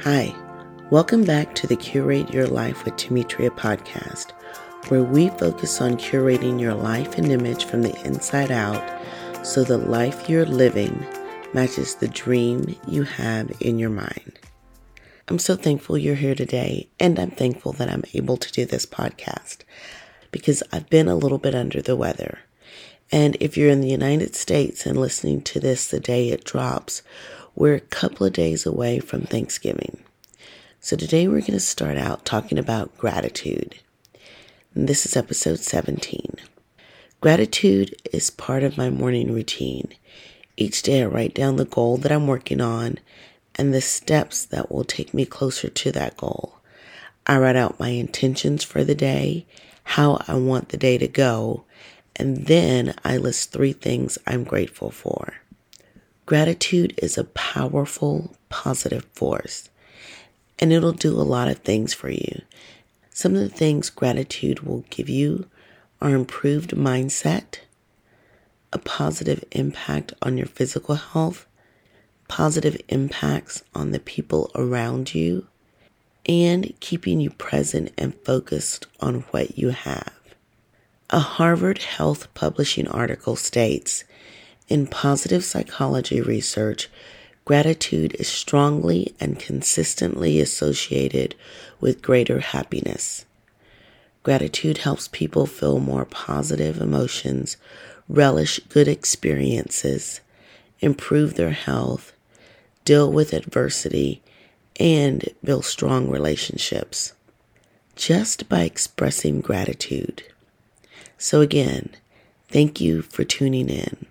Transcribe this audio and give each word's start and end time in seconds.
Hi, 0.00 0.34
welcome 0.90 1.24
back 1.24 1.54
to 1.54 1.66
the 1.66 1.76
Curate 1.76 2.30
Your 2.30 2.46
Life 2.46 2.84
with 2.84 2.94
Temetria 2.96 3.48
podcast, 3.48 4.32
where 4.90 5.02
we 5.02 5.28
focus 5.30 5.80
on 5.80 5.96
curating 5.96 6.60
your 6.60 6.74
life 6.74 7.16
and 7.16 7.32
image 7.32 7.64
from 7.64 7.82
the 7.82 7.98
inside 8.04 8.50
out 8.50 8.82
so 9.46 9.64
the 9.64 9.78
life 9.78 10.28
you're 10.28 10.44
living 10.44 11.06
matches 11.54 11.94
the 11.94 12.08
dream 12.08 12.76
you 12.86 13.04
have 13.04 13.50
in 13.60 13.78
your 13.78 13.88
mind. 13.88 14.38
I'm 15.28 15.38
so 15.38 15.56
thankful 15.56 15.96
you're 15.96 16.16
here 16.16 16.34
today, 16.34 16.90
and 17.00 17.18
I'm 17.18 17.30
thankful 17.30 17.72
that 17.74 17.88
I'm 17.88 18.04
able 18.12 18.36
to 18.36 18.52
do 18.52 18.66
this 18.66 18.84
podcast 18.84 19.58
because 20.32 20.62
I've 20.70 20.90
been 20.90 21.08
a 21.08 21.16
little 21.16 21.38
bit 21.38 21.54
under 21.54 21.80
the 21.80 21.96
weather. 21.96 22.40
And 23.10 23.36
if 23.40 23.56
you're 23.56 23.70
in 23.70 23.80
the 23.80 23.88
United 23.88 24.34
States 24.34 24.86
and 24.86 24.98
listening 24.98 25.40
to 25.42 25.60
this 25.60 25.86
the 25.86 26.00
day 26.00 26.30
it 26.30 26.44
drops, 26.44 27.02
we're 27.54 27.74
a 27.74 27.80
couple 27.80 28.26
of 28.26 28.32
days 28.32 28.66
away 28.66 28.98
from 28.98 29.22
Thanksgiving. 29.22 30.02
So 30.80 30.96
today 30.96 31.28
we're 31.28 31.40
going 31.40 31.52
to 31.52 31.60
start 31.60 31.96
out 31.96 32.24
talking 32.24 32.58
about 32.58 32.96
gratitude. 32.98 33.76
And 34.74 34.88
this 34.88 35.06
is 35.06 35.16
episode 35.16 35.60
17. 35.60 36.34
Gratitude 37.20 37.94
is 38.12 38.30
part 38.30 38.64
of 38.64 38.76
my 38.76 38.90
morning 38.90 39.32
routine. 39.32 39.94
Each 40.56 40.82
day 40.82 41.02
I 41.02 41.06
write 41.06 41.34
down 41.34 41.56
the 41.56 41.64
goal 41.64 41.96
that 41.98 42.10
I'm 42.10 42.26
working 42.26 42.60
on 42.60 42.98
and 43.54 43.72
the 43.72 43.80
steps 43.80 44.44
that 44.46 44.70
will 44.70 44.84
take 44.84 45.14
me 45.14 45.24
closer 45.24 45.68
to 45.68 45.92
that 45.92 46.16
goal. 46.16 46.58
I 47.26 47.38
write 47.38 47.56
out 47.56 47.80
my 47.80 47.90
intentions 47.90 48.64
for 48.64 48.82
the 48.82 48.96
day, 48.96 49.46
how 49.84 50.18
I 50.26 50.34
want 50.34 50.70
the 50.70 50.76
day 50.76 50.98
to 50.98 51.08
go, 51.08 51.64
and 52.16 52.46
then 52.46 52.94
I 53.04 53.16
list 53.16 53.52
three 53.52 53.72
things 53.72 54.18
I'm 54.26 54.42
grateful 54.44 54.90
for. 54.90 55.34
Gratitude 56.26 56.94
is 56.96 57.18
a 57.18 57.24
powerful, 57.24 58.34
positive 58.48 59.04
force, 59.12 59.68
and 60.58 60.72
it'll 60.72 60.92
do 60.92 61.12
a 61.12 61.20
lot 61.20 61.48
of 61.48 61.58
things 61.58 61.92
for 61.92 62.08
you. 62.08 62.40
Some 63.10 63.34
of 63.34 63.40
the 63.40 63.48
things 63.50 63.90
gratitude 63.90 64.60
will 64.60 64.86
give 64.88 65.10
you 65.10 65.50
are 66.00 66.14
improved 66.14 66.70
mindset, 66.70 67.58
a 68.72 68.78
positive 68.78 69.44
impact 69.52 70.14
on 70.22 70.38
your 70.38 70.46
physical 70.46 70.94
health, 70.94 71.46
positive 72.26 72.80
impacts 72.88 73.62
on 73.74 73.90
the 73.90 74.00
people 74.00 74.50
around 74.54 75.14
you, 75.14 75.46
and 76.24 76.72
keeping 76.80 77.20
you 77.20 77.28
present 77.30 77.92
and 77.98 78.14
focused 78.24 78.86
on 78.98 79.20
what 79.30 79.58
you 79.58 79.68
have. 79.68 80.12
A 81.10 81.18
Harvard 81.18 81.82
Health 81.82 82.32
Publishing 82.32 82.88
article 82.88 83.36
states 83.36 84.04
in 84.68 84.86
positive 84.86 85.44
psychology 85.44 86.20
research, 86.20 86.88
gratitude 87.44 88.14
is 88.18 88.28
strongly 88.28 89.14
and 89.20 89.38
consistently 89.38 90.40
associated 90.40 91.34
with 91.80 92.02
greater 92.02 92.40
happiness. 92.40 93.26
Gratitude 94.22 94.78
helps 94.78 95.08
people 95.08 95.46
feel 95.46 95.78
more 95.78 96.06
positive 96.06 96.80
emotions, 96.80 97.58
relish 98.08 98.58
good 98.70 98.88
experiences, 98.88 100.20
improve 100.80 101.34
their 101.34 101.50
health, 101.50 102.12
deal 102.84 103.12
with 103.12 103.34
adversity, 103.34 104.22
and 104.80 105.28
build 105.44 105.64
strong 105.64 106.08
relationships 106.08 107.12
just 107.96 108.48
by 108.48 108.62
expressing 108.62 109.40
gratitude. 109.40 110.22
So, 111.16 111.40
again, 111.40 111.90
thank 112.48 112.80
you 112.80 113.02
for 113.02 113.24
tuning 113.24 113.68
in. 113.68 114.06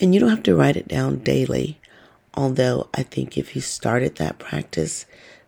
And 0.00 0.14
you 0.14 0.20
don't 0.20 0.30
have 0.30 0.42
to 0.44 0.56
write 0.56 0.76
it 0.76 0.88
down 0.88 1.18
daily. 1.18 1.80
Although 2.34 2.88
I 2.94 3.02
think 3.02 3.38
if 3.38 3.54
you 3.54 3.62
started 3.62 4.16
that 4.16 4.38
practice, 4.38 5.06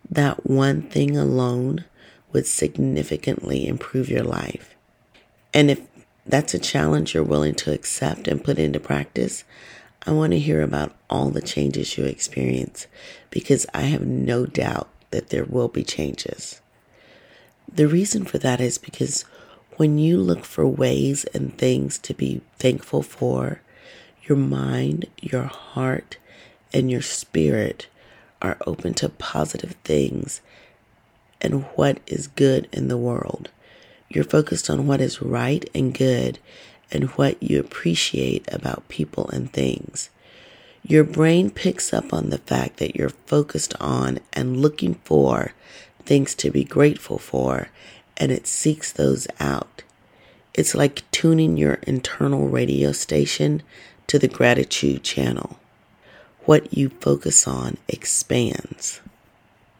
that 0.09 0.47
one 0.47 0.81
thing 0.81 1.15
alone 1.15 1.85
would 2.31 2.47
significantly 2.47 3.67
improve 3.67 4.09
your 4.09 4.23
life. 4.23 4.75
And 5.53 5.69
if 5.69 5.81
that's 6.25 6.53
a 6.53 6.59
challenge 6.59 7.13
you're 7.13 7.23
willing 7.23 7.55
to 7.55 7.73
accept 7.73 8.27
and 8.27 8.43
put 8.43 8.59
into 8.59 8.79
practice, 8.79 9.43
I 10.05 10.11
want 10.11 10.31
to 10.31 10.39
hear 10.39 10.61
about 10.61 10.95
all 11.09 11.29
the 11.29 11.41
changes 11.41 11.97
you 11.97 12.05
experience 12.05 12.87
because 13.29 13.65
I 13.73 13.81
have 13.81 14.05
no 14.05 14.45
doubt 14.45 14.89
that 15.11 15.29
there 15.29 15.45
will 15.45 15.67
be 15.67 15.83
changes. 15.83 16.61
The 17.71 17.87
reason 17.87 18.25
for 18.25 18.37
that 18.39 18.61
is 18.61 18.77
because 18.77 19.25
when 19.77 19.97
you 19.97 20.19
look 20.19 20.45
for 20.45 20.67
ways 20.67 21.25
and 21.25 21.57
things 21.57 21.97
to 21.99 22.13
be 22.13 22.41
thankful 22.57 23.01
for, 23.03 23.61
your 24.29 24.37
mind, 24.37 25.07
your 25.19 25.45
heart, 25.45 26.17
and 26.71 26.89
your 26.89 27.01
spirit 27.01 27.87
are 28.41 28.57
open 28.65 28.93
to 28.93 29.09
positive 29.09 29.71
things 29.83 30.39
and 31.41 31.63
what 31.75 31.99
is 32.05 32.27
good 32.27 32.69
in 32.71 32.87
the 32.87 32.97
world. 32.97 33.49
You're 34.07 34.23
focused 34.23 34.69
on 34.69 34.87
what 34.87 35.01
is 35.01 35.21
right 35.21 35.67
and 35.73 35.93
good 35.93 36.37
and 36.91 37.05
what 37.11 37.41
you 37.41 37.59
appreciate 37.59 38.51
about 38.53 38.87
people 38.87 39.29
and 39.29 39.51
things. 39.51 40.09
Your 40.83 41.03
brain 41.03 41.49
picks 41.49 41.93
up 41.93 42.13
on 42.13 42.29
the 42.29 42.37
fact 42.37 42.77
that 42.77 42.95
you're 42.95 43.09
focused 43.09 43.73
on 43.79 44.19
and 44.31 44.61
looking 44.61 44.95
for 45.03 45.53
things 46.05 46.33
to 46.35 46.49
be 46.49 46.63
grateful 46.63 47.17
for, 47.17 47.69
and 48.17 48.31
it 48.31 48.47
seeks 48.47 48.91
those 48.91 49.27
out. 49.39 49.83
It's 50.53 50.73
like 50.73 51.09
tuning 51.11 51.57
your 51.57 51.75
internal 51.85 52.47
radio 52.47 52.91
station 52.91 53.61
to 54.09 54.17
the 54.17 54.27
gratitude 54.27 55.03
channel. 55.03 55.59
What 56.45 56.75
you 56.75 56.89
focus 56.89 57.47
on 57.47 57.77
expands. 57.87 59.01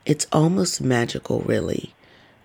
It's 0.06 0.28
almost 0.32 0.82
magical, 0.82 1.42
really. 1.42 1.96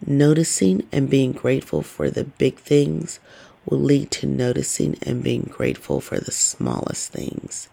Noticing 0.07 0.87
and 0.91 1.11
being 1.11 1.33
grateful 1.33 1.83
for 1.83 2.09
the 2.09 2.25
big 2.25 2.57
things 2.57 3.21
will 3.67 3.81
lead 3.81 4.11
to 4.13 4.27
noticing 4.27 4.97
and 5.03 5.23
being 5.23 5.43
grateful 5.43 6.01
for 6.01 6.19
the 6.19 6.33
smallest 6.33 7.13
things. 7.13 7.69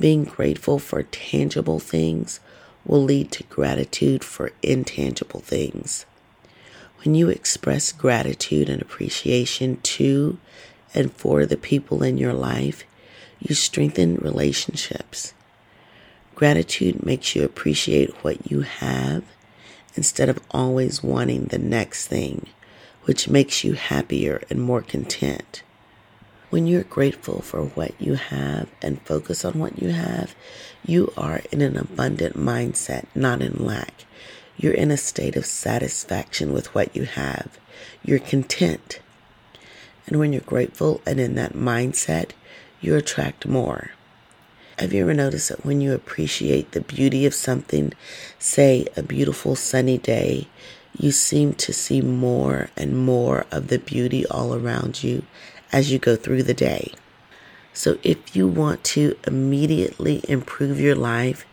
Being 0.00 0.24
grateful 0.24 0.78
for 0.78 1.02
tangible 1.02 1.78
things 1.78 2.40
will 2.86 3.02
lead 3.02 3.30
to 3.32 3.42
gratitude 3.44 4.24
for 4.24 4.52
intangible 4.62 5.40
things. 5.40 6.06
When 7.04 7.14
you 7.14 7.28
express 7.28 7.92
gratitude 7.92 8.70
and 8.70 8.80
appreciation 8.80 9.78
to 9.82 10.38
and 10.94 11.12
for 11.12 11.44
the 11.44 11.58
people 11.58 12.02
in 12.02 12.16
your 12.16 12.32
life, 12.32 12.84
you 13.40 13.54
strengthen 13.54 14.16
relationships. 14.16 15.34
Gratitude 16.34 17.04
makes 17.04 17.34
you 17.34 17.44
appreciate 17.44 18.10
what 18.22 18.50
you 18.50 18.60
have 18.60 19.24
instead 19.94 20.28
of 20.28 20.40
always 20.50 21.02
wanting 21.02 21.46
the 21.46 21.58
next 21.58 22.06
thing, 22.06 22.46
which 23.04 23.28
makes 23.28 23.64
you 23.64 23.72
happier 23.72 24.42
and 24.50 24.60
more 24.60 24.82
content. 24.82 25.62
When 26.50 26.66
you're 26.66 26.84
grateful 26.84 27.40
for 27.42 27.64
what 27.64 28.00
you 28.00 28.14
have 28.14 28.68
and 28.80 29.02
focus 29.02 29.44
on 29.44 29.58
what 29.58 29.80
you 29.80 29.90
have, 29.90 30.34
you 30.84 31.12
are 31.16 31.42
in 31.50 31.60
an 31.60 31.76
abundant 31.76 32.36
mindset, 32.36 33.06
not 33.14 33.42
in 33.42 33.64
lack. 33.64 34.04
You're 34.56 34.74
in 34.74 34.90
a 34.90 34.96
state 34.96 35.36
of 35.36 35.44
satisfaction 35.44 36.52
with 36.52 36.74
what 36.74 36.94
you 36.94 37.04
have. 37.04 37.58
You're 38.04 38.20
content. 38.20 39.00
And 40.06 40.18
when 40.18 40.32
you're 40.32 40.40
grateful 40.42 41.00
and 41.04 41.18
in 41.18 41.34
that 41.34 41.54
mindset, 41.54 42.30
you 42.86 42.94
attract 42.94 43.46
more. 43.46 43.90
Have 44.78 44.92
you 44.92 45.02
ever 45.02 45.14
noticed 45.14 45.48
that 45.48 45.64
when 45.64 45.80
you 45.80 45.92
appreciate 45.92 46.72
the 46.72 46.80
beauty 46.80 47.26
of 47.26 47.34
something, 47.34 47.92
say 48.38 48.86
a 48.96 49.02
beautiful 49.02 49.56
sunny 49.56 49.98
day, 49.98 50.48
you 50.96 51.10
seem 51.10 51.54
to 51.54 51.72
see 51.72 52.00
more 52.00 52.70
and 52.76 52.96
more 52.96 53.46
of 53.50 53.68
the 53.68 53.78
beauty 53.78 54.26
all 54.26 54.54
around 54.54 55.02
you 55.02 55.24
as 55.72 55.90
you 55.90 55.98
go 55.98 56.14
through 56.14 56.42
the 56.42 56.54
day? 56.54 56.92
So, 57.72 57.98
if 58.02 58.34
you 58.36 58.46
want 58.48 58.84
to 58.84 59.18
immediately 59.26 60.22
improve 60.28 60.80
your 60.80 60.94
life, 60.94 61.44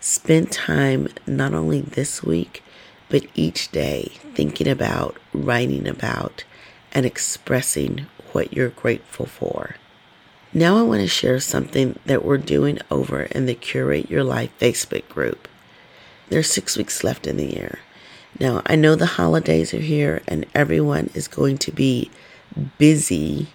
spend 0.00 0.50
time 0.50 1.08
not 1.26 1.54
only 1.54 1.80
this 1.80 2.22
week, 2.22 2.62
but 3.08 3.26
each 3.34 3.70
day 3.70 4.12
thinking 4.34 4.68
about, 4.68 5.16
writing 5.32 5.86
about, 5.86 6.44
and 6.92 7.06
expressing 7.06 8.06
what 8.32 8.52
you're 8.52 8.70
grateful 8.70 9.26
for. 9.26 9.76
Now 10.54 10.78
I 10.78 10.82
want 10.82 11.02
to 11.02 11.06
share 11.06 11.40
something 11.40 11.98
that 12.06 12.24
we're 12.24 12.38
doing 12.38 12.78
over 12.90 13.24
in 13.24 13.44
the 13.44 13.54
Curate 13.54 14.10
Your 14.10 14.24
Life 14.24 14.50
Facebook 14.58 15.06
group. 15.10 15.46
There's 16.30 16.50
six 16.50 16.74
weeks 16.74 17.04
left 17.04 17.26
in 17.26 17.36
the 17.36 17.52
year. 17.52 17.80
Now 18.40 18.62
I 18.64 18.74
know 18.74 18.94
the 18.94 19.04
holidays 19.04 19.74
are 19.74 19.80
here 19.80 20.22
and 20.26 20.46
everyone 20.54 21.10
is 21.12 21.28
going 21.28 21.58
to 21.58 21.72
be 21.72 22.10
busy. 22.78 23.48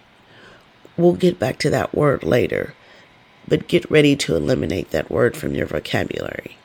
We'll 0.95 1.13
get 1.13 1.39
back 1.39 1.57
to 1.59 1.71
that 1.71 1.95
word 1.95 2.23
later, 2.23 2.75
but 3.47 3.67
get 3.67 3.89
ready 3.89 4.15
to 4.17 4.35
eliminate 4.35 4.91
that 4.91 5.09
word 5.09 5.35
from 5.35 5.55
your 5.55 5.65
vocabulary. 5.65 6.57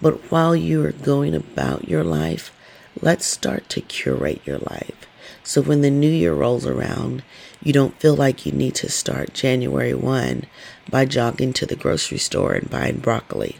But 0.00 0.30
while 0.30 0.54
you 0.54 0.84
are 0.84 0.92
going 0.92 1.34
about 1.34 1.88
your 1.88 2.04
life, 2.04 2.56
let's 3.02 3.26
start 3.26 3.68
to 3.70 3.80
curate 3.80 4.40
your 4.44 4.58
life. 4.58 5.08
So 5.48 5.62
when 5.62 5.80
the 5.80 5.90
new 5.90 6.10
year 6.10 6.34
rolls 6.34 6.66
around, 6.66 7.22
you 7.62 7.72
don't 7.72 7.98
feel 7.98 8.14
like 8.14 8.44
you 8.44 8.52
need 8.52 8.74
to 8.74 8.90
start 8.90 9.32
January 9.32 9.94
1 9.94 10.44
by 10.90 11.06
jogging 11.06 11.54
to 11.54 11.64
the 11.64 11.74
grocery 11.74 12.18
store 12.18 12.52
and 12.52 12.68
buying 12.68 12.98
broccoli. 12.98 13.56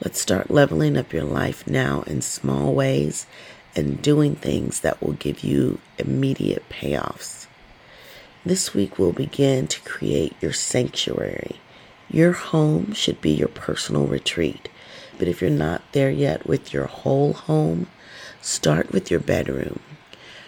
Let's 0.00 0.20
start 0.20 0.52
leveling 0.52 0.96
up 0.96 1.12
your 1.12 1.24
life 1.24 1.66
now 1.66 2.02
in 2.02 2.22
small 2.22 2.72
ways 2.72 3.26
and 3.74 4.00
doing 4.00 4.36
things 4.36 4.78
that 4.82 5.02
will 5.02 5.14
give 5.14 5.42
you 5.42 5.80
immediate 5.98 6.62
payoffs. 6.68 7.48
This 8.46 8.72
week, 8.72 8.96
we'll 8.96 9.10
begin 9.10 9.66
to 9.66 9.80
create 9.80 10.36
your 10.40 10.52
sanctuary. 10.52 11.56
Your 12.08 12.34
home 12.34 12.92
should 12.92 13.20
be 13.20 13.32
your 13.32 13.48
personal 13.48 14.06
retreat. 14.06 14.68
But 15.18 15.26
if 15.26 15.40
you're 15.40 15.50
not 15.50 15.82
there 15.90 16.12
yet 16.12 16.46
with 16.46 16.72
your 16.72 16.86
whole 16.86 17.32
home, 17.32 17.88
start 18.40 18.92
with 18.92 19.10
your 19.10 19.18
bedroom. 19.18 19.80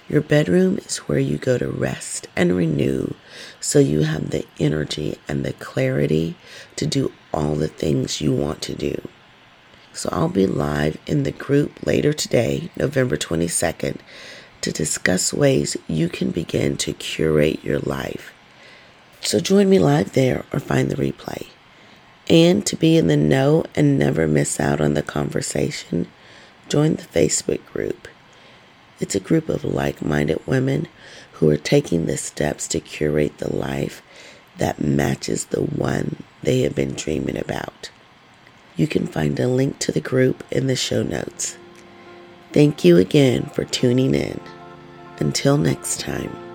Your 0.09 0.21
bedroom 0.21 0.79
is 0.79 0.99
where 0.99 1.19
you 1.19 1.39
go 1.39 1.59
to 1.59 1.69
rest 1.69 2.29
and 2.37 2.57
renew 2.57 3.15
so 3.61 3.79
you 3.79 4.03
have 4.03 4.31
the 4.31 4.47
energy 4.59 5.19
and 5.29 5.45
the 5.45 5.53
clarity 5.55 6.35
to 6.77 6.87
do 6.87 7.13
all 7.33 7.55
the 7.55 7.69
things 7.69 8.21
you 8.21 8.33
want 8.33 8.61
to 8.63 8.75
do. 8.75 9.09
So 9.93 10.09
I'll 10.13 10.29
be 10.29 10.47
live 10.47 10.99
in 11.07 11.23
the 11.23 11.33
group 11.33 11.87
later 11.87 12.13
today, 12.13 12.71
November 12.77 13.17
22nd, 13.17 13.99
to 14.63 14.73
discuss 14.73 15.33
ways 15.33 15.77
you 15.87 16.09
can 16.09 16.31
begin 16.31 16.77
to 16.79 16.93
curate 16.93 17.63
your 17.63 17.79
life. 17.79 18.33
So 19.21 19.39
join 19.39 19.69
me 19.69 19.79
live 19.79 20.13
there 20.13 20.45
or 20.53 20.61
find 20.61 20.91
the 20.91 20.97
replay. 20.97 21.49
And 22.29 22.65
to 22.67 22.77
be 22.77 22.97
in 22.97 23.09
the 23.09 23.17
know 23.17 23.65
and 23.75 23.99
never 23.99 24.27
miss 24.27 24.59
out 24.59 24.81
on 24.81 24.95
the 24.95 25.03
conversation, 25.03 26.09
join 26.69 26.95
the 26.95 27.03
Facebook 27.03 27.65
group. 27.67 28.09
It's 29.03 29.17
a 29.17 29.21
group 29.21 29.49
of 29.49 29.65
like 29.65 30.01
minded 30.01 30.41
women 30.47 30.87
who 31.33 31.51
are 31.51 31.57
taking 31.57 32.07
the 32.07 32.17
steps 32.17 32.69
to 32.69 32.79
curate 32.79 33.39
the 33.39 33.53
life 33.53 34.01
that 34.59 34.81
matches 34.81 35.47
the 35.47 35.61
one 35.61 36.23
they 36.45 36.61
have 36.61 36.77
been 36.77 36.95
dreaming 36.95 37.37
about. 37.37 37.91
You 38.77 38.87
can 38.87 39.09
find 39.09 39.39
a 39.41 39.49
link 39.49 39.81
to 39.81 39.91
the 39.91 40.01
group 40.01 40.45
in 40.53 40.69
the 40.69 40.77
show 40.77 41.03
notes. 41.03 41.59
Thank 42.53 42.85
you 42.85 42.97
again 42.97 43.47
for 43.47 43.65
tuning 43.65 44.15
in. 44.15 44.41
Until 45.19 45.59
next 45.59 45.99
time. 45.99 46.52